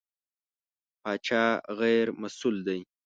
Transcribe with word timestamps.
پاچا 1.01 1.43
غېر 1.79 2.07
مسوول 2.21 2.57
دی. 2.67 2.79